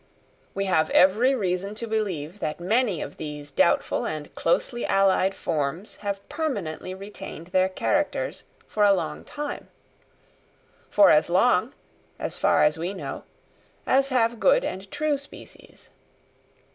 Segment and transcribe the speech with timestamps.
[0.55, 5.97] We have every reason to believe that many of these doubtful and closely allied forms
[5.97, 9.67] have permanently retained their characters for a long time;
[10.89, 11.75] for as long,
[12.17, 13.25] as far as we know,
[13.85, 15.91] as have good and true species.